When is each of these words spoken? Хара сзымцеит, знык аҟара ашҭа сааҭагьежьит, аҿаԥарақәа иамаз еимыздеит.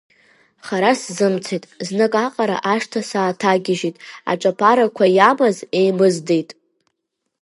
Хара 0.65 0.91
сзымцеит, 1.01 1.63
знык 1.87 2.13
аҟара 2.25 2.57
ашҭа 2.73 3.01
сааҭагьежьит, 3.09 3.95
аҿаԥарақәа 4.31 5.05
иамаз 5.17 5.57
еимыздеит. 5.79 6.49